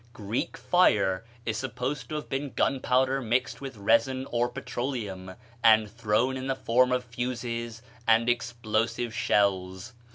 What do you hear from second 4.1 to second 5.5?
or petroleum,